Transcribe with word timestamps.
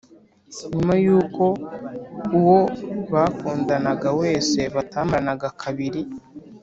nyuma 0.73 0.93
y’uko 1.05 1.43
uwo 2.37 2.59
bakundanaga 3.13 4.09
wese 4.21 4.59
batamaranaga 4.75 5.47
kabiri, 5.61 6.01